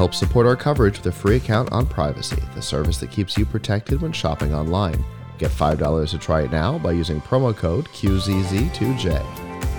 Help 0.00 0.14
support 0.14 0.46
our 0.46 0.56
coverage 0.56 0.96
with 0.96 1.08
a 1.08 1.12
free 1.12 1.36
account 1.36 1.70
on 1.72 1.84
Privacy, 1.84 2.42
the 2.54 2.62
service 2.62 2.96
that 2.96 3.10
keeps 3.10 3.36
you 3.36 3.44
protected 3.44 4.00
when 4.00 4.12
shopping 4.12 4.54
online. 4.54 5.04
Get 5.36 5.50
$5 5.50 6.08
to 6.08 6.16
try 6.16 6.40
it 6.40 6.50
now 6.50 6.78
by 6.78 6.92
using 6.92 7.20
promo 7.20 7.54
code 7.54 7.84
QZZ2J. 7.88 9.22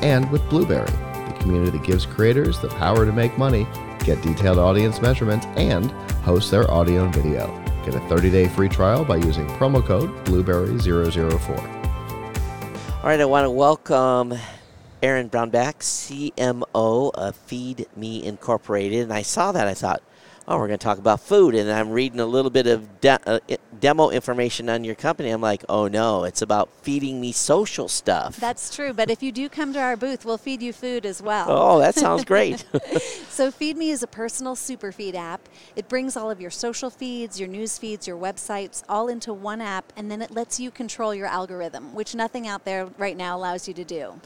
And 0.04 0.29
with 0.29 0.47
Blubrry, 0.47 0.86
the 0.86 1.36
community 1.39 1.75
that 1.75 1.83
gives 1.83 2.05
creators 2.05 2.59
the 2.59 2.68
power 2.68 3.04
to 3.04 3.11
make 3.11 3.36
money, 3.39 3.65
get 4.04 4.21
detailed 4.21 4.59
audience 4.59 5.01
measurements, 5.01 5.47
and 5.55 5.89
host 6.21 6.51
their 6.51 6.69
audio 6.69 7.05
and 7.05 7.15
video. 7.15 7.47
Get 7.83 7.95
a 7.95 7.99
30-day 8.01 8.49
free 8.49 8.69
trial 8.69 9.03
by 9.03 9.15
using 9.15 9.47
promo 9.47 9.83
code 9.83 10.11
Blubrry004. 10.25 11.57
All 12.97 13.09
right, 13.09 13.19
I 13.19 13.25
want 13.25 13.45
to 13.45 13.49
welcome 13.49 14.35
Aaron 15.01 15.32
Brownback, 15.32 15.79
CMO 15.79 17.11
of 17.15 17.35
Feed 17.35 17.88
Me 17.96 18.24
Incorporated. 18.24 19.01
And 19.01 19.13
I 19.13 19.24
saw 19.24 19.51
that, 19.51 19.68
I 19.68 19.74
thought, 19.74 20.04
oh, 20.47 20.57
we're 20.57 20.68
going 20.68 20.79
to 20.79 20.83
talk 20.83 20.97
about 20.97 21.19
food. 21.19 21.55
And 21.55 21.71
I'm 21.71 21.91
reading 21.91 22.19
a 22.19 22.25
little 22.25 22.51
bit 22.51 22.68
of 22.68 22.99
de- 23.01 23.19
uh, 23.25 23.39
demo 23.79 24.09
information 24.09 24.69
on 24.69 24.83
your 24.83 24.95
company. 24.95 25.29
I'm 25.29 25.41
like, 25.41 25.63
oh 25.68 25.87
no, 25.87 26.23
it's 26.23 26.41
about 26.41 26.69
feeding 26.83 27.19
me 27.19 27.32
social 27.32 27.87
stuff. 27.87 28.37
That's 28.37 28.73
true. 28.73 28.93
But 28.93 29.09
if 29.09 29.23
you 29.23 29.32
do 29.32 29.49
come 29.49 29.73
to 29.73 29.79
our 29.79 29.97
booth, 29.97 30.25
we'll 30.25 30.37
feed 30.37 30.61
you 30.61 30.73
food 30.73 31.05
as 31.05 31.21
well. 31.21 31.47
Oh, 31.49 31.79
that 31.79 31.96
sounds 31.96 32.23
great. 32.23 32.63
so, 33.30 33.52
Feed 33.52 33.77
Me 33.77 33.91
is 33.91 34.03
a 34.03 34.08
personal 34.08 34.55
superfeed 34.55 35.16
app. 35.16 35.47
It 35.75 35.88
brings 35.88 36.16
all 36.16 36.30
of 36.30 36.39
your 36.39 36.52
social 36.52 36.89
feeds, 36.89 37.39
your 37.39 37.49
news 37.49 37.77
feeds, 37.77 38.08
your 38.08 38.17
websites 38.17 38.83
all 38.88 39.08
into 39.08 39.33
one 39.33 39.61
app, 39.61 39.91
and 39.95 40.11
then 40.11 40.21
it 40.21 40.31
lets 40.31 40.59
you 40.59 40.71
control 40.71 41.13
your 41.13 41.27
algorithm, 41.27 41.94
which 41.94 42.16
nothing 42.16 42.47
out 42.47 42.66
there 42.66 42.85
right 42.97 43.17
now 43.17 43.38
allows 43.38 43.67
you 43.67 43.73
to 43.73 43.83
do. 43.83 44.19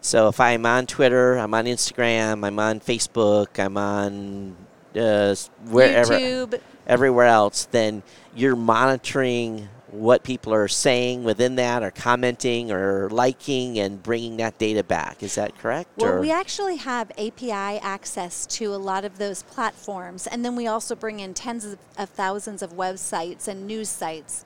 So, 0.00 0.28
if 0.28 0.40
I'm 0.40 0.66
on 0.66 0.86
Twitter, 0.86 1.36
I'm 1.36 1.54
on 1.54 1.64
Instagram, 1.64 2.46
I'm 2.46 2.58
on 2.58 2.80
Facebook, 2.80 3.58
I'm 3.58 3.76
on 3.76 4.56
uh, 4.98 5.34
wherever, 5.70 6.14
YouTube. 6.14 6.60
everywhere 6.86 7.26
else, 7.26 7.66
then 7.66 8.02
you're 8.34 8.56
monitoring 8.56 9.68
what 9.90 10.22
people 10.22 10.52
are 10.52 10.68
saying 10.68 11.24
within 11.24 11.56
that 11.56 11.82
or 11.82 11.90
commenting 11.90 12.70
or 12.70 13.08
liking 13.10 13.78
and 13.78 14.02
bringing 14.02 14.36
that 14.36 14.58
data 14.58 14.84
back. 14.84 15.22
Is 15.22 15.36
that 15.36 15.56
correct? 15.58 15.90
Well, 15.96 16.14
or? 16.14 16.20
we 16.20 16.30
actually 16.30 16.76
have 16.76 17.10
API 17.12 17.52
access 17.80 18.46
to 18.46 18.74
a 18.74 18.76
lot 18.76 19.04
of 19.04 19.18
those 19.18 19.42
platforms, 19.44 20.26
and 20.26 20.44
then 20.44 20.56
we 20.56 20.66
also 20.66 20.94
bring 20.94 21.20
in 21.20 21.34
tens 21.34 21.64
of, 21.64 21.78
of 21.96 22.10
thousands 22.10 22.62
of 22.62 22.74
websites 22.74 23.48
and 23.48 23.66
news 23.66 23.88
sites. 23.88 24.44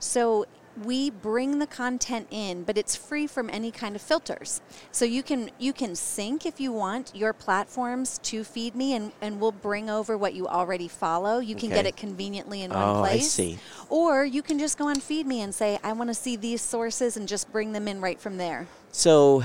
So 0.00 0.46
we 0.84 1.10
bring 1.10 1.58
the 1.58 1.66
content 1.66 2.26
in, 2.30 2.62
but 2.64 2.78
it's 2.78 2.94
free 2.94 3.26
from 3.26 3.50
any 3.50 3.70
kind 3.70 3.96
of 3.96 4.02
filters. 4.02 4.60
So 4.92 5.04
you 5.04 5.22
can 5.22 5.50
you 5.58 5.72
can 5.72 5.94
sync 5.94 6.46
if 6.46 6.60
you 6.60 6.72
want 6.72 7.12
your 7.14 7.32
platforms 7.32 8.18
to 8.24 8.44
feed 8.44 8.74
me 8.74 8.94
and, 8.94 9.12
and 9.20 9.40
we'll 9.40 9.52
bring 9.52 9.90
over 9.90 10.16
what 10.16 10.34
you 10.34 10.46
already 10.46 10.88
follow. 10.88 11.38
You 11.38 11.54
can 11.54 11.68
Okay. 11.68 11.76
get 11.76 11.86
it 11.86 11.96
conveniently 11.96 12.62
in 12.62 12.70
one 12.70 12.82
Oh, 12.82 13.02
I 13.02 13.08
place. 13.18 13.32
see. 13.32 13.58
Or 13.88 14.24
you 14.24 14.42
can 14.42 14.58
just 14.58 14.78
go 14.78 14.88
on 14.88 15.00
feed 15.00 15.26
me 15.26 15.40
and 15.40 15.54
say, 15.54 15.78
I 15.82 15.92
want 15.92 16.10
to 16.10 16.14
see 16.14 16.36
these 16.36 16.62
sources 16.62 17.16
and 17.16 17.28
just 17.28 17.50
bring 17.52 17.72
them 17.72 17.88
in 17.88 18.00
right 18.00 18.20
from 18.20 18.36
there. 18.36 18.66
So 18.92 19.42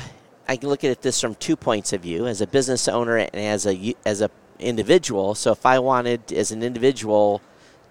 I 0.47 0.57
can 0.57 0.69
look 0.69 0.83
at 0.83 1.01
this 1.01 1.19
from 1.21 1.35
two 1.35 1.55
points 1.55 1.93
of 1.93 2.01
view: 2.01 2.27
as 2.27 2.41
a 2.41 2.47
business 2.47 2.87
owner 2.87 3.17
and 3.17 3.35
as 3.35 3.65
a 3.65 3.95
as 4.05 4.21
a 4.21 4.29
individual. 4.59 5.35
So 5.35 5.51
if 5.51 5.65
I 5.65 5.79
wanted, 5.79 6.31
as 6.31 6.51
an 6.51 6.63
individual, 6.63 7.41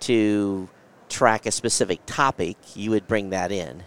to 0.01 0.69
track 1.13 1.47
a 1.47 1.53
specific 1.53 2.01
topic, 2.07 2.57
you 2.75 2.91
would 2.91 3.07
bring 3.07 3.31
that 3.31 3.53
in. 3.53 3.85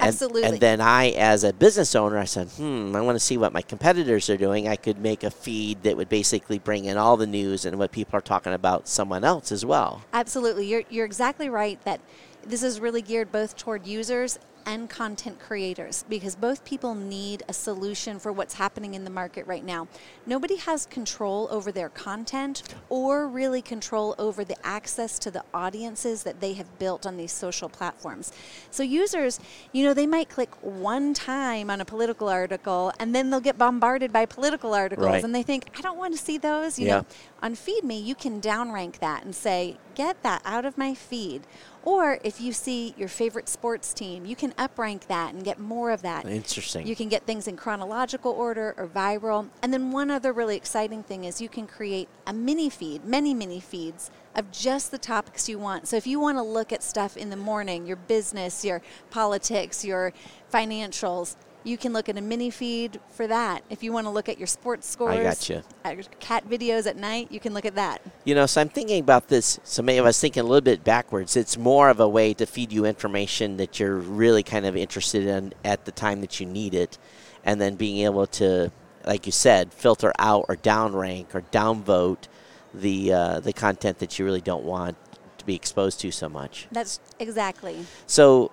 And- 0.00 0.08
Absolutely. 0.08 0.42
And, 0.42 0.60
then 0.60 0.80
I, 0.80 1.10
as 1.10 1.44
a 1.44 1.52
business 1.52 1.94
owner, 1.94 2.18
I 2.18 2.24
said, 2.24 2.48
hmm, 2.48 2.96
I 2.96 3.00
want 3.00 3.14
to 3.16 3.20
see 3.20 3.36
what 3.36 3.52
my 3.52 3.62
competitors 3.62 4.28
are 4.28 4.36
doing. 4.36 4.66
I 4.66 4.76
could 4.76 4.98
make 4.98 5.22
a 5.22 5.30
feed 5.30 5.84
that 5.84 5.96
would 5.96 6.08
basically 6.08 6.58
bring 6.58 6.86
in 6.86 6.96
all 6.96 7.16
the 7.16 7.26
news 7.28 7.64
and 7.64 7.78
what 7.78 7.92
people 7.92 8.18
are 8.18 8.22
talking 8.22 8.52
about 8.52 8.88
someone 8.88 9.22
else 9.22 9.52
as 9.52 9.64
well. 9.64 10.02
Absolutely. 10.12 10.66
You're, 10.66 10.82
you're 10.90 11.06
exactly 11.06 11.48
right 11.48 11.82
that 11.84 12.00
this 12.44 12.62
is 12.62 12.80
really 12.80 13.02
geared 13.02 13.30
both 13.30 13.56
toward 13.56 13.86
users 13.86 14.38
and 14.66 14.88
content 14.88 15.38
creators 15.38 16.04
because 16.08 16.36
both 16.36 16.64
people 16.64 16.94
need 16.94 17.42
a 17.48 17.52
solution 17.52 18.18
for 18.18 18.32
what's 18.32 18.54
happening 18.54 18.94
in 18.94 19.04
the 19.04 19.10
market 19.10 19.46
right 19.46 19.64
now. 19.64 19.88
Nobody 20.26 20.56
has 20.56 20.86
control 20.86 21.48
over 21.50 21.70
their 21.70 21.88
content 21.88 22.62
or 22.88 23.26
really 23.28 23.62
control 23.62 24.14
over 24.18 24.44
the 24.44 24.56
access 24.66 25.18
to 25.20 25.30
the 25.30 25.44
audiences 25.52 26.22
that 26.22 26.40
they 26.40 26.54
have 26.54 26.78
built 26.78 27.06
on 27.06 27.16
these 27.16 27.32
social 27.32 27.68
platforms. 27.68 28.32
So 28.70 28.82
users, 28.82 29.40
you 29.72 29.84
know, 29.84 29.94
they 29.94 30.06
might 30.06 30.28
click 30.28 30.50
one 30.62 31.14
time 31.14 31.70
on 31.70 31.80
a 31.80 31.84
political 31.84 32.28
article 32.28 32.92
and 32.98 33.14
then 33.14 33.30
they'll 33.30 33.40
get 33.40 33.58
bombarded 33.58 34.12
by 34.12 34.26
political 34.26 34.74
articles 34.74 35.04
Right. 35.06 35.24
and 35.24 35.34
they 35.34 35.42
think, 35.42 35.66
I 35.76 35.80
don't 35.80 35.98
want 35.98 36.14
to 36.14 36.18
see 36.18 36.38
those. 36.38 36.78
You 36.78 36.86
Yeah. 36.86 36.96
know, 36.98 37.06
on 37.42 37.54
Feed 37.54 37.84
Me, 37.84 37.98
you 37.98 38.14
can 38.14 38.40
downrank 38.40 38.98
that 39.00 39.24
and 39.24 39.34
say, 39.34 39.76
get 39.94 40.22
that 40.22 40.42
out 40.44 40.64
of 40.64 40.76
my 40.76 40.94
feed. 40.94 41.42
Or 41.82 42.18
if 42.24 42.40
you 42.40 42.52
see 42.52 42.94
your 42.96 43.08
favorite 43.08 43.48
sports 43.48 43.92
team, 43.92 44.24
you 44.24 44.34
can 44.34 44.52
uprank 44.52 45.06
that 45.08 45.34
and 45.34 45.44
get 45.44 45.58
more 45.58 45.90
of 45.90 46.02
that. 46.02 46.24
Interesting. 46.24 46.86
You 46.86 46.96
can 46.96 47.08
get 47.08 47.26
things 47.26 47.46
in 47.46 47.56
chronological 47.56 48.32
order 48.32 48.74
or 48.78 48.86
viral. 48.86 49.48
And 49.62 49.72
then 49.72 49.90
one 49.90 50.10
other 50.10 50.32
really 50.32 50.56
exciting 50.56 51.02
thing 51.02 51.24
is 51.24 51.40
you 51.40 51.48
can 51.50 51.66
create 51.66 52.08
a 52.26 52.32
mini 52.32 52.70
feed, 52.70 53.04
many 53.04 53.34
mini 53.34 53.60
feeds 53.60 54.10
of 54.34 54.50
just 54.50 54.90
the 54.90 54.98
topics 54.98 55.48
you 55.48 55.58
want. 55.58 55.86
So 55.86 55.96
if 55.96 56.06
you 56.06 56.18
want 56.18 56.38
to 56.38 56.42
look 56.42 56.72
at 56.72 56.82
stuff 56.82 57.16
in 57.16 57.30
the 57.30 57.36
morning, 57.36 57.86
your 57.86 57.96
business, 57.96 58.64
your 58.64 58.80
politics, 59.10 59.84
your 59.84 60.12
financials, 60.52 61.36
you 61.64 61.78
can 61.78 61.92
look 61.92 62.08
at 62.08 62.16
a 62.16 62.20
mini 62.20 62.50
feed 62.50 63.00
for 63.08 63.26
that. 63.26 63.64
If 63.70 63.82
you 63.82 63.92
want 63.92 64.06
to 64.06 64.10
look 64.10 64.28
at 64.28 64.38
your 64.38 64.46
sports 64.46 64.88
scores, 64.88 65.22
gotcha. 65.22 65.64
at 65.82 65.96
your 65.96 66.04
cat 66.20 66.48
videos 66.48 66.86
at 66.86 66.96
night, 66.96 67.32
you 67.32 67.40
can 67.40 67.54
look 67.54 67.64
at 67.64 67.74
that. 67.74 68.02
You 68.24 68.34
know, 68.34 68.46
so 68.46 68.60
I'm 68.60 68.68
thinking 68.68 69.00
about 69.00 69.28
this. 69.28 69.58
So 69.64 69.82
maybe 69.82 69.98
I 69.98 70.02
was 70.02 70.20
thinking 70.20 70.42
a 70.42 70.46
little 70.46 70.60
bit 70.60 70.84
backwards. 70.84 71.36
It's 71.36 71.56
more 71.56 71.88
of 71.88 72.00
a 72.00 72.08
way 72.08 72.34
to 72.34 72.46
feed 72.46 72.70
you 72.70 72.84
information 72.84 73.56
that 73.56 73.80
you're 73.80 73.96
really 73.96 74.42
kind 74.42 74.66
of 74.66 74.76
interested 74.76 75.26
in 75.26 75.54
at 75.64 75.86
the 75.86 75.92
time 75.92 76.20
that 76.20 76.38
you 76.38 76.46
need 76.46 76.74
it, 76.74 76.98
and 77.44 77.60
then 77.60 77.76
being 77.76 78.04
able 78.04 78.26
to, 78.26 78.70
like 79.06 79.26
you 79.26 79.32
said, 79.32 79.72
filter 79.72 80.12
out 80.18 80.44
or 80.48 80.56
downrank 80.56 81.34
or 81.34 81.40
downvote 81.40 82.28
the 82.74 83.12
uh, 83.12 83.40
the 83.40 83.52
content 83.52 84.00
that 84.00 84.18
you 84.18 84.24
really 84.24 84.40
don't 84.40 84.64
want 84.64 84.96
to 85.38 85.46
be 85.46 85.54
exposed 85.54 86.00
to 86.00 86.10
so 86.10 86.28
much. 86.28 86.66
That's 86.72 87.00
exactly. 87.18 87.86
So 88.06 88.52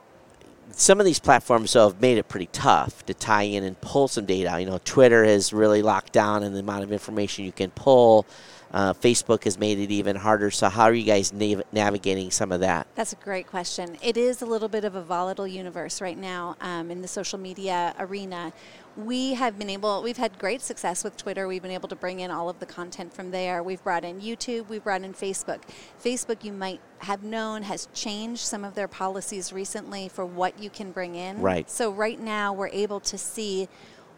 some 0.74 1.00
of 1.00 1.06
these 1.06 1.20
platforms 1.20 1.74
though, 1.74 1.90
have 1.90 2.02
made 2.02 2.18
it 2.18 2.28
pretty 2.28 2.50
tough 2.52 3.06
to 3.06 3.14
tie 3.14 3.44
in 3.44 3.64
and 3.64 3.80
pull 3.82 4.08
some 4.08 4.26
data. 4.26 4.60
You 4.60 4.66
know, 4.66 4.80
Twitter 4.84 5.24
has 5.24 5.54
really 5.54 5.82
locked 5.82 6.14
down 6.14 6.44
in 6.44 6.54
the 6.54 6.60
amount 6.60 6.84
of 6.84 6.92
information 6.92 7.46
you 7.46 7.52
can 7.52 7.72
pull. 7.72 8.26
Uh, 8.74 8.94
Facebook 8.94 9.44
has 9.44 9.60
made 9.60 9.80
it 9.80 9.92
even 9.92 10.16
harder. 10.16 10.50
So 10.50 10.70
how 10.70 10.86
are 10.86 10.94
you 10.94 11.04
guys 11.04 11.34
nav- 11.34 11.64
navigating 11.74 12.32
some 12.32 12.52
of 12.54 12.62
that? 12.62 12.88
That's 12.96 13.12
a 13.12 13.18
great 13.18 13.48
question. 13.48 13.98
It 14.02 14.16
is 14.16 14.42
a 14.42 14.46
little 14.46 14.70
bit 14.70 14.86
of 14.86 14.96
a 14.96 15.02
volatile 15.02 15.48
universe 15.48 16.00
right 16.00 16.18
now 16.18 16.56
um, 16.62 16.90
in 16.90 17.02
the 17.02 17.08
social 17.08 17.38
media 17.38 17.94
arena. 18.00 18.54
We 18.98 19.36
have 19.36 19.58
been 19.58 19.70
able, 19.70 20.04
we've 20.04 20.18
had 20.18 20.38
great 20.38 20.62
success 20.62 21.04
with 21.04 21.16
Twitter. 21.16 21.48
We've 21.48 21.62
been 21.62 21.72
able 21.72 21.88
to 21.90 21.96
bring 21.96 22.20
in 22.20 22.30
all 22.30 22.50
of 22.50 22.60
the 22.60 22.66
content 22.66 23.14
from 23.14 23.32
there. 23.32 23.64
We've 23.64 23.84
brought 23.84 24.04
in 24.04 24.20
YouTube, 24.20 24.68
we've 24.68 24.84
brought 24.84 25.04
in 25.04 25.14
Facebook. 25.14 25.62
Facebook, 26.04 26.44
you 26.44 26.52
might 26.52 26.82
have 27.00 27.24
known, 27.24 27.64
has 27.64 27.88
changed 27.94 28.42
some 28.42 28.66
of 28.66 28.76
their 28.76 28.90
policies 28.90 29.54
recently 29.54 30.10
for 30.10 30.26
what 30.26 30.62
you 30.62 30.70
can 30.70 30.92
bring 30.92 31.16
in. 31.16 31.40
Right. 31.40 31.70
So, 31.70 31.90
right 31.92 32.20
now, 32.20 32.52
we're 32.52 32.68
able 32.70 33.00
to 33.02 33.18
see 33.18 33.70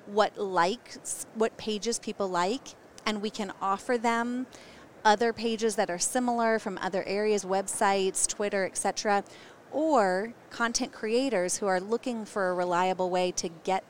what 0.07 0.37
likes, 0.37 1.27
what 1.35 1.55
pages 1.57 1.99
people 1.99 2.27
like, 2.27 2.69
and 3.05 3.21
we 3.21 3.29
can 3.29 3.53
offer 3.61 3.97
them 3.97 4.47
other 5.05 5.33
pages 5.33 5.75
that 5.75 5.89
are 5.89 5.99
similar 5.99 6.59
from 6.59 6.79
other 6.81 7.03
areas, 7.03 7.45
websites, 7.45 8.27
Twitter, 8.27 8.65
etc., 8.65 9.23
or 9.71 10.33
content 10.49 10.93
creators 10.93 11.57
who 11.57 11.65
are 11.65 11.79
looking 11.79 12.25
for 12.25 12.49
a 12.49 12.53
reliable 12.53 13.09
way 13.09 13.31
to 13.31 13.49
get 13.63 13.83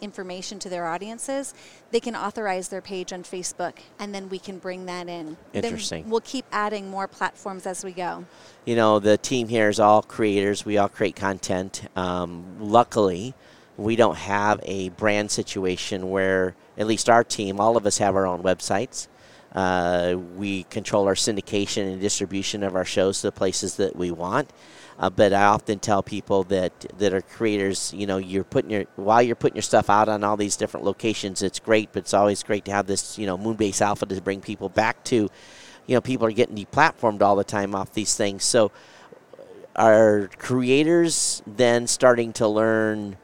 information 0.00 0.58
to 0.60 0.68
their 0.68 0.86
audiences, 0.86 1.54
they 1.90 2.00
can 2.00 2.14
authorize 2.14 2.68
their 2.68 2.80
page 2.80 3.12
on 3.12 3.22
Facebook 3.22 3.74
and 3.98 4.14
then 4.14 4.28
we 4.28 4.38
can 4.38 4.58
bring 4.58 4.86
that 4.86 5.08
in. 5.08 5.36
Then 5.52 5.64
Interesting. 5.64 6.08
we'll 6.08 6.20
keep 6.20 6.44
adding 6.52 6.90
more 6.90 7.08
platforms 7.08 7.66
as 7.66 7.84
we 7.84 7.92
go. 7.92 8.24
You 8.64 8.76
know, 8.76 8.98
the 8.98 9.16
team 9.16 9.48
here 9.48 9.68
is 9.68 9.80
all 9.80 10.02
creators. 10.02 10.64
We 10.64 10.78
all 10.78 10.88
create 10.88 11.16
content. 11.16 11.88
Um, 11.96 12.56
luckily, 12.60 13.34
we 13.76 13.96
don't 13.96 14.16
have 14.16 14.60
a 14.62 14.88
brand 14.90 15.30
situation 15.30 16.10
where, 16.10 16.54
at 16.78 16.86
least 16.86 17.08
our 17.08 17.24
team, 17.24 17.60
all 17.60 17.76
of 17.76 17.86
us 17.86 17.98
have 17.98 18.16
our 18.16 18.26
own 18.26 18.42
websites. 18.42 19.08
Uh, 19.56 20.16
we 20.36 20.64
control 20.64 21.06
our 21.06 21.14
syndication 21.14 21.90
and 21.90 21.98
distribution 21.98 22.62
of 22.62 22.76
our 22.76 22.84
shows 22.84 23.22
to 23.22 23.28
the 23.28 23.32
places 23.32 23.76
that 23.76 23.96
we 23.96 24.10
want. 24.10 24.50
Uh, 24.98 25.08
but 25.08 25.32
I 25.32 25.44
often 25.44 25.78
tell 25.78 26.02
people 26.02 26.44
that 26.44 26.78
that 26.98 27.14
are 27.14 27.22
creators, 27.22 27.92
you 27.94 28.06
know, 28.06 28.18
you're 28.18 28.44
putting 28.44 28.70
your 28.70 28.84
while 28.96 29.22
you're 29.22 29.34
putting 29.34 29.56
your 29.56 29.62
stuff 29.62 29.88
out 29.88 30.10
on 30.10 30.22
all 30.24 30.36
these 30.36 30.56
different 30.56 30.84
locations. 30.84 31.42
It's 31.42 31.58
great, 31.58 31.90
but 31.92 32.00
it's 32.00 32.14
always 32.14 32.42
great 32.42 32.66
to 32.66 32.72
have 32.72 32.86
this, 32.86 33.18
you 33.18 33.26
know, 33.26 33.38
Moonbase 33.38 33.80
Alpha 33.80 34.04
to 34.04 34.20
bring 34.20 34.42
people 34.42 34.68
back 34.68 35.02
to. 35.04 35.30
You 35.86 35.94
know, 35.94 36.00
people 36.02 36.26
are 36.26 36.32
getting 36.32 36.56
deplatformed 36.56 37.22
all 37.22 37.36
the 37.36 37.44
time 37.44 37.74
off 37.74 37.92
these 37.94 38.14
things. 38.14 38.44
So, 38.44 38.72
are 39.74 40.28
creators 40.38 41.42
then 41.46 41.86
starting 41.86 42.32
to 42.34 42.48
learn 42.48 43.16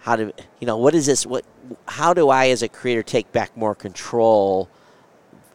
how 0.00 0.16
to, 0.16 0.32
you 0.60 0.66
know, 0.66 0.76
what 0.76 0.94
is 0.94 1.06
this? 1.06 1.24
What, 1.24 1.44
how 1.88 2.12
do 2.12 2.28
I, 2.28 2.48
as 2.48 2.62
a 2.62 2.68
creator, 2.68 3.02
take 3.02 3.32
back 3.32 3.56
more 3.56 3.74
control 3.74 4.68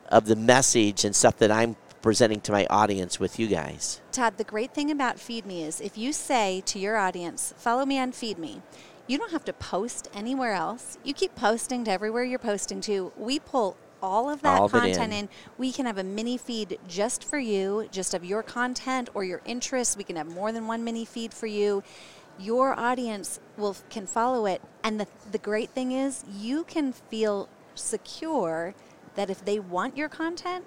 of 0.10 0.26
the 0.26 0.36
message 0.36 1.06
and 1.06 1.16
stuff 1.16 1.38
that 1.38 1.52
I'm 1.52 1.76
presenting 2.02 2.42
to 2.42 2.52
my 2.52 2.66
audience 2.70 3.20
with 3.20 3.40
you 3.40 3.48
guys. 3.48 4.02
Todd, 4.12 4.38
the 4.38 4.44
great 4.44 4.74
thing 4.74 4.90
about 4.92 5.20
Feed 5.20 5.46
Me 5.46 5.64
is 5.64 5.82
if 5.82 5.98
you 5.98 6.14
say 6.14 6.62
to 6.66 6.80
your 6.80 6.98
audience, 6.98 7.54
follow 7.58 7.86
me 7.86 8.00
on 8.00 8.12
Feed 8.12 8.38
Me, 8.38 8.62
you 9.08 9.18
don't 9.18 9.32
have 9.32 9.46
to 9.46 9.54
post 9.54 10.08
anywhere 10.14 10.54
else. 10.54 10.98
You 11.04 11.14
keep 11.14 11.36
posting 11.36 11.84
to 11.86 11.92
everywhere 11.92 12.24
you're 12.24 12.40
posting 12.40 12.80
to. 12.82 13.12
We 13.18 13.40
pull 13.40 13.76
all 14.02 14.30
of 14.30 14.42
that 14.44 14.62
All 14.62 14.70
content 14.70 15.14
in. 15.14 15.20
in. 15.20 15.30
We 15.58 15.72
can 15.72 15.86
have 15.86 15.98
a 15.98 16.04
mini 16.04 16.38
feed 16.38 16.80
just 16.88 17.24
for 17.24 17.40
you, 17.40 17.88
just 17.92 18.14
of 18.14 18.24
your 18.24 18.44
content 18.44 19.10
or 19.14 19.24
your 19.24 19.42
interests. 19.46 19.98
We 19.98 20.04
can 20.04 20.16
have 20.16 20.28
more 20.28 20.52
than 20.52 20.68
one 20.68 20.84
mini 20.84 21.06
feed 21.06 21.34
for 21.34 21.48
you. 21.48 21.84
Your 22.40 22.80
audience 22.80 23.40
will 23.58 23.76
can 23.90 24.08
follow 24.08 24.46
it, 24.46 24.62
and 24.84 25.00
the 25.00 25.08
the 25.32 25.38
great 25.38 25.72
thing 25.72 25.92
is 25.92 26.24
you 26.32 26.64
can 26.64 26.94
feel 26.94 27.50
secure 27.76 28.74
that 29.19 29.30
if 29.30 29.44
they 29.44 29.60
want 29.60 29.98
your 29.98 30.07
content, 30.07 30.63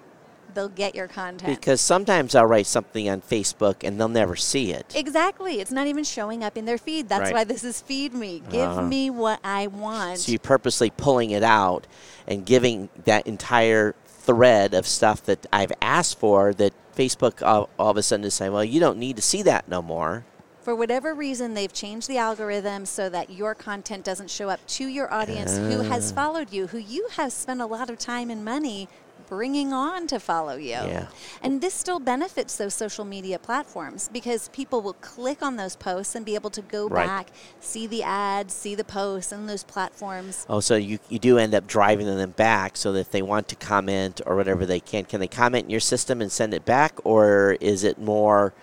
they'll 0.53 0.69
get 0.69 0.93
your 0.93 1.07
content. 1.07 1.59
Because 1.59 1.81
sometimes 1.81 2.35
I'll 2.35 2.45
write 2.45 2.67
something 2.67 3.09
on 3.09 3.19
Facebook 3.21 3.77
and 3.83 3.99
they'll 3.99 4.07
never 4.07 4.35
see 4.35 4.71
it. 4.71 4.93
Exactly. 4.95 5.59
It's 5.59 5.71
not 5.71 5.87
even 5.87 6.03
showing 6.03 6.43
up 6.43 6.55
in 6.55 6.65
their 6.65 6.77
feed. 6.77 7.09
That's 7.09 7.21
Right. 7.23 7.33
why 7.33 7.43
this 7.45 7.63
is 7.63 7.81
Feed 7.81 8.13
Me. 8.13 8.43
Give 8.51 8.69
Uh-huh. 8.69 8.83
me 8.83 9.09
what 9.09 9.39
I 9.43 9.65
want. 9.65 10.19
So 10.19 10.31
you're 10.31 10.37
purposely 10.37 10.91
pulling 10.91 11.31
it 11.31 11.41
out 11.41 11.87
and 12.27 12.45
giving 12.45 12.89
that 13.05 13.25
entire 13.25 13.95
thread 14.05 14.75
of 14.75 14.85
stuff 14.85 15.23
that 15.23 15.47
I've 15.51 15.71
asked 15.81 16.19
for 16.19 16.53
that 16.53 16.73
Facebook 16.95 17.41
all, 17.41 17.69
all 17.79 17.89
of 17.89 17.97
a 17.97 18.03
sudden 18.03 18.23
is 18.23 18.35
saying, 18.35 18.51
well, 18.53 18.63
you 18.63 18.79
don't 18.79 18.99
need 18.99 19.15
to 19.15 19.23
see 19.23 19.41
that 19.41 19.67
no 19.67 19.81
more. 19.81 20.25
For 20.63 20.73
whatever 20.73 21.13
reason, 21.13 21.53
they've 21.53 21.71
changed 21.73 22.07
the 22.07 22.17
algorithm 22.17 22.85
so 22.85 23.09
that 23.09 23.29
your 23.29 23.53
content 23.53 24.05
doesn't 24.05 24.29
show 24.29 24.47
up 24.49 24.65
to 24.67 24.87
your 24.87 25.13
audience 25.13 25.57
who 25.57 25.81
has 25.81 26.11
Ah. 26.11 26.15
followed 26.15 26.53
you, 26.53 26.67
who 26.67 26.77
you 26.77 27.09
have 27.17 27.33
spent 27.33 27.59
a 27.59 27.65
lot 27.65 27.89
of 27.89 27.97
time 27.99 28.29
and 28.29 28.45
money 28.45 28.87
bringing 29.29 29.73
on 29.73 30.05
to 30.07 30.19
follow 30.19 30.55
you. 30.55 30.71
Yeah. 30.71 31.07
And 31.41 31.59
this 31.59 31.73
still 31.73 31.99
benefits 31.99 32.55
those 32.55 32.73
social 32.73 33.03
media 33.03 33.39
platforms 33.39 34.09
because 34.13 34.47
people 34.49 34.81
will 34.81 34.93
click 35.01 35.41
on 35.41 35.55
those 35.55 35.75
posts 35.75 36.13
and 36.15 36.25
be 36.25 36.35
able 36.35 36.49
to 36.51 36.61
go 36.61 36.87
Right. 36.87 37.07
back, 37.07 37.27
see 37.59 37.87
the 37.87 38.03
ads, 38.03 38.53
see 38.53 38.75
the 38.75 38.83
posts 38.83 39.31
and 39.31 39.49
those 39.49 39.63
platforms. 39.63 40.45
Oh, 40.49 40.59
so 40.59 40.75
you, 40.75 40.99
you 41.09 41.19
do 41.19 41.37
end 41.37 41.55
up 41.55 41.67
driving 41.67 42.05
them 42.05 42.31
back 42.31 42.77
so 42.77 42.91
that 42.93 42.99
if 42.99 43.11
they 43.11 43.21
want 43.21 43.47
to 43.49 43.55
comment 43.55 44.21
or 44.25 44.35
whatever 44.35 44.65
they 44.65 44.79
can, 44.79 45.05
can 45.05 45.19
they 45.19 45.27
comment 45.27 45.65
in 45.65 45.69
your 45.71 45.79
system 45.79 46.21
and 46.21 46.31
send 46.31 46.53
it 46.53 46.63
back? 46.63 46.93
Or 47.03 47.57
is 47.59 47.83
it 47.83 47.97
more, 47.97 48.53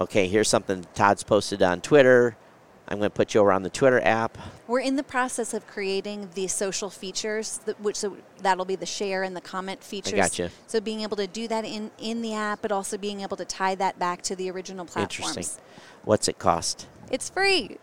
okay, 0.00 0.28
here's 0.28 0.48
something 0.48 0.86
Todd's 0.94 1.22
posted 1.22 1.62
on 1.62 1.80
Twitter. 1.80 2.36
I'm 2.88 2.98
going 2.98 3.10
to 3.10 3.14
put 3.14 3.32
you 3.32 3.40
over 3.40 3.52
on 3.52 3.62
the 3.62 3.70
Twitter 3.70 4.00
app. 4.04 4.36
We're 4.66 4.80
in 4.80 4.96
the 4.96 5.02
process 5.02 5.54
of 5.54 5.66
creating 5.66 6.30
the 6.34 6.48
social 6.48 6.90
features, 6.90 7.60
which 7.78 7.96
so 7.96 8.16
that'll 8.40 8.64
be 8.64 8.76
the 8.76 8.86
share 8.86 9.22
and 9.22 9.34
the 9.34 9.40
comment 9.40 9.82
features. 9.82 10.14
I 10.14 10.16
gotcha. 10.16 10.50
So 10.66 10.80
being 10.80 11.00
able 11.00 11.16
to 11.16 11.26
do 11.26 11.48
that 11.48 11.64
in, 11.64 11.90
in 11.98 12.22
the 12.22 12.34
app, 12.34 12.60
but 12.60 12.72
also 12.72 12.98
being 12.98 13.20
able 13.20 13.36
to 13.36 13.44
tie 13.44 13.76
that 13.76 13.98
back 13.98 14.20
to 14.22 14.36
the 14.36 14.50
original 14.50 14.84
platforms. 14.84 15.36
Interesting. 15.36 15.64
What's 16.04 16.28
it 16.28 16.38
cost? 16.38 16.86
It's 17.10 17.30
free. 17.30 17.78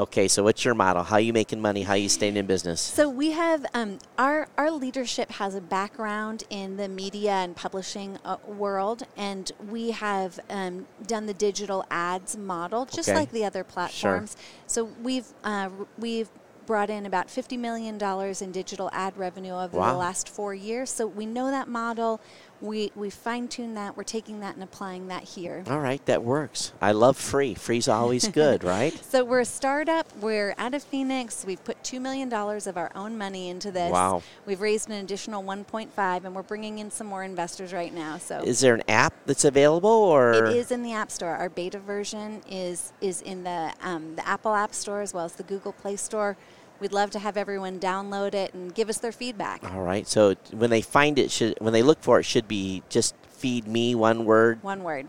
Okay, 0.00 0.28
so 0.28 0.42
what's 0.42 0.64
your 0.64 0.74
model? 0.74 1.02
How 1.02 1.18
you 1.18 1.34
making 1.34 1.60
money? 1.60 1.82
How 1.82 1.92
you 1.92 2.08
staying 2.08 2.38
in 2.38 2.46
business? 2.46 2.80
So 2.80 3.10
we 3.10 3.32
have 3.32 3.66
um, 3.74 3.98
our 4.16 4.48
our 4.56 4.70
leadership 4.70 5.30
has 5.32 5.54
a 5.54 5.60
background 5.60 6.44
in 6.48 6.78
the 6.78 6.88
media 6.88 7.32
and 7.32 7.54
publishing 7.54 8.18
uh, 8.24 8.38
world, 8.46 9.02
and 9.14 9.52
we 9.68 9.90
have 9.90 10.40
um, 10.48 10.86
done 11.06 11.26
the 11.26 11.34
digital 11.34 11.84
ads 11.90 12.34
model 12.34 12.86
just 12.86 13.10
Okay. 13.10 13.18
like 13.18 13.30
the 13.30 13.44
other 13.44 13.62
platforms. 13.62 14.38
So 14.66 14.84
we've 14.84 15.26
uh, 15.44 15.68
we've 15.98 16.30
brought 16.70 16.88
in 16.88 17.04
about 17.04 17.28
fifty 17.28 17.56
million 17.56 17.98
dollars 17.98 18.40
in 18.40 18.52
digital 18.52 18.88
ad 18.92 19.16
revenue 19.18 19.54
over 19.54 19.76
Wow. 19.76 19.90
the 19.90 19.98
last 19.98 20.28
four 20.28 20.54
years. 20.54 20.88
So 20.88 21.04
we 21.04 21.26
know 21.26 21.50
that 21.50 21.66
model. 21.66 22.20
We 22.60 22.92
we 22.94 23.10
fine 23.10 23.48
tune 23.48 23.74
that. 23.74 23.96
We're 23.96 24.04
taking 24.04 24.38
that 24.40 24.54
and 24.54 24.62
applying 24.62 25.08
that 25.08 25.24
here. 25.24 25.64
All 25.68 25.80
right, 25.80 26.04
that 26.06 26.22
works. 26.22 26.72
I 26.80 26.92
love 26.92 27.16
free. 27.16 27.54
Free's 27.54 27.88
always 27.88 28.28
good, 28.28 28.62
right? 28.76 28.92
So 29.04 29.24
we're 29.24 29.40
a 29.40 29.44
startup. 29.44 30.06
We're 30.18 30.54
out 30.58 30.74
of 30.74 30.84
Phoenix. 30.84 31.44
We've 31.44 31.64
put 31.64 31.82
two 31.82 31.98
million 31.98 32.28
dollars 32.28 32.68
of 32.68 32.76
our 32.76 32.92
own 32.94 33.18
money 33.18 33.48
into 33.48 33.72
this. 33.72 33.90
Wow. 33.90 34.22
We've 34.46 34.60
raised 34.60 34.90
an 34.90 35.02
additional 35.02 35.42
1.5, 35.42 36.24
and 36.24 36.34
we're 36.34 36.42
bringing 36.42 36.78
in 36.78 36.90
some 36.90 37.06
more 37.08 37.24
investors 37.24 37.72
right 37.72 37.92
now. 37.92 38.18
So 38.18 38.42
Is 38.42 38.60
there 38.60 38.74
an 38.74 38.82
app 38.88 39.14
that's 39.26 39.46
available, 39.46 39.90
or 39.90 40.34
it 40.34 40.56
is 40.56 40.70
in 40.70 40.82
the 40.84 40.92
App 40.92 41.10
Store. 41.10 41.30
Our 41.34 41.48
beta 41.48 41.80
version 41.80 42.42
is 42.48 42.92
is 43.00 43.22
in 43.22 43.42
the 43.42 43.72
um, 43.82 44.14
the 44.14 44.28
Apple 44.28 44.54
App 44.54 44.72
Store 44.74 45.00
as 45.00 45.12
well 45.12 45.24
as 45.24 45.32
the 45.32 45.42
Google 45.44 45.72
Play 45.72 45.96
Store. 45.96 46.36
We'd 46.80 46.92
love 46.92 47.10
to 47.10 47.18
have 47.18 47.36
everyone 47.36 47.78
download 47.78 48.34
it 48.34 48.54
and 48.54 48.74
give 48.74 48.88
us 48.88 48.98
their 48.98 49.12
feedback. 49.12 49.62
All 49.72 49.82
right. 49.82 50.06
So 50.08 50.34
when 50.52 50.70
they 50.70 50.80
find 50.80 51.18
it, 51.18 51.30
should 51.30 51.54
when 51.60 51.72
they 51.72 51.82
look 51.82 52.02
for 52.02 52.18
it, 52.18 52.24
should 52.24 52.48
be 52.48 52.82
just 52.88 53.14
feed 53.28 53.66
me 53.68 53.94
one 53.94 54.24
word, 54.24 54.62
One 54.62 54.82
word. 54.82 55.08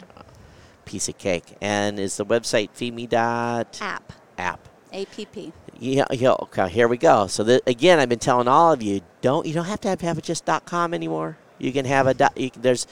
piece 0.86 1.08
of 1.10 1.18
cake. 1.18 1.56
And 1.62 2.00
is 2.00 2.18
the 2.18 2.26
website 2.26 2.70
feedme 2.72 3.08
dot 3.10 3.78
App. 3.82 4.12
app? 4.38 4.68
APP. 4.94 5.54
Yeah, 5.80 6.06
yeah. 6.12 6.32
Okay, 6.34 6.68
here 6.70 6.88
we 6.88 6.98
go. 6.98 7.28
So 7.28 7.44
the, 7.44 7.62
again, 7.66 8.00
I've 8.00 8.10
been 8.10 8.20
telling 8.20 8.48
all 8.50 8.74
of 8.74 8.84
you, 8.84 9.02
don't 9.22 9.46
you 9.48 9.54
don't 9.54 9.66
have 9.66 9.80
to 9.82 9.88
have, 9.88 10.02
have 10.02 10.18
it 10.18 10.24
just 10.26 10.46
.com 10.66 10.94
anymore. 10.94 11.38
You 11.58 11.72
can 11.72 11.86
have 11.86 12.08
a 12.08 12.14
dot, 12.14 12.38
you 12.38 12.52
there's 12.58 12.86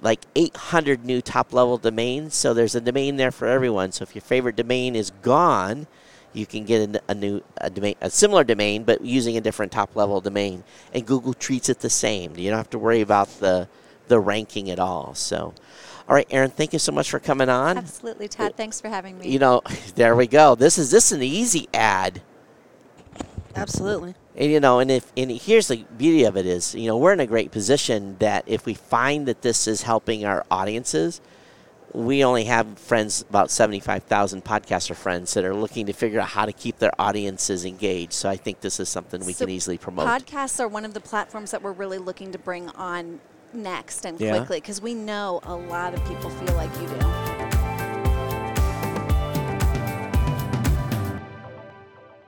like 0.00 0.20
800 0.34 1.04
new 1.04 1.20
top 1.20 1.52
level 1.52 1.76
domains, 1.78 2.34
so 2.34 2.52
there's 2.54 2.74
a 2.74 2.80
domain 2.80 3.16
there 3.16 3.30
for 3.30 3.46
everyone. 3.48 3.92
So 3.92 4.02
if 4.02 4.14
your 4.14 4.22
favorite 4.22 4.56
domain 4.56 4.94
is 4.96 5.10
gone, 5.22 5.86
you 6.34 6.46
can 6.46 6.64
get 6.64 6.96
a, 6.96 7.02
a 7.08 7.14
new 7.14 7.42
a 7.58 7.70
domain, 7.70 7.94
a 8.00 8.10
similar 8.10 8.44
domain, 8.44 8.84
but 8.84 9.00
using 9.04 9.36
a 9.36 9.40
different 9.40 9.72
top 9.72 9.96
level 9.96 10.20
domain. 10.20 10.64
And 10.92 11.06
Google 11.06 11.34
treats 11.34 11.68
it 11.68 11.80
the 11.80 11.90
same. 11.90 12.36
You 12.36 12.50
don't 12.50 12.58
have 12.58 12.70
to 12.70 12.78
worry 12.78 13.00
about 13.00 13.28
the 13.40 13.68
the 14.08 14.20
ranking 14.20 14.70
at 14.70 14.78
all. 14.78 15.14
So, 15.14 15.54
all 16.08 16.14
right, 16.14 16.26
Aaron, 16.30 16.50
thank 16.50 16.72
you 16.72 16.78
so 16.78 16.92
much 16.92 17.10
for 17.10 17.18
coming 17.18 17.48
on. 17.48 17.78
Absolutely, 17.78 18.28
Todd. 18.28 18.54
Thanks 18.56 18.80
for 18.80 18.88
having 18.88 19.18
me. 19.18 19.30
You 19.30 19.38
know, 19.38 19.62
there 19.94 20.16
we 20.16 20.26
go. 20.26 20.54
This 20.54 20.78
is 20.78 20.90
this 20.90 21.06
is 21.06 21.12
an 21.12 21.22
easy 21.22 21.68
ad. 21.72 22.22
Absolutely. 23.56 24.14
And 24.36 24.50
you 24.50 24.60
know, 24.60 24.80
and 24.80 24.90
if 24.90 25.12
and 25.16 25.30
here's 25.30 25.68
the 25.68 25.84
beauty 25.96 26.24
of 26.24 26.36
it 26.36 26.46
is, 26.46 26.74
you 26.74 26.86
know, 26.88 26.96
we're 26.96 27.12
in 27.12 27.20
a 27.20 27.26
great 27.26 27.52
position 27.52 28.16
that 28.18 28.44
if 28.46 28.66
we 28.66 28.74
find 28.74 29.26
that 29.26 29.42
this 29.42 29.68
is 29.68 29.82
helping 29.82 30.24
our 30.24 30.44
audiences, 30.50 31.20
we 31.94 32.24
only 32.24 32.44
have 32.44 32.78
friends 32.78 33.24
about 33.30 33.50
seventy 33.50 33.80
five 33.80 34.02
thousand 34.02 34.44
podcaster 34.44 34.96
friends 34.96 35.32
that 35.34 35.44
are 35.44 35.54
looking 35.54 35.86
to 35.86 35.92
figure 35.92 36.20
out 36.20 36.28
how 36.28 36.44
to 36.44 36.52
keep 36.52 36.78
their 36.78 36.92
audiences 36.98 37.64
engaged. 37.64 38.12
So 38.12 38.28
I 38.28 38.36
think 38.36 38.60
this 38.60 38.80
is 38.80 38.88
something 38.88 39.24
we 39.24 39.32
So 39.32 39.44
can 39.44 39.54
easily 39.54 39.78
promote. 39.78 40.08
Podcasts 40.08 40.58
are 40.60 40.68
one 40.68 40.84
of 40.84 40.92
the 40.92 41.00
platforms 41.00 41.52
that 41.52 41.62
we're 41.62 41.72
really 41.72 41.98
looking 41.98 42.32
to 42.32 42.38
bring 42.38 42.68
on 42.70 43.20
next 43.52 44.04
and 44.04 44.20
Yeah. 44.20 44.36
quickly 44.36 44.60
because 44.60 44.82
we 44.82 44.94
know 44.94 45.40
a 45.44 45.54
lot 45.54 45.94
of 45.94 46.04
people 46.06 46.30
feel 46.30 46.56
like 46.56 46.70
you 46.80 46.88
do. 46.88 47.03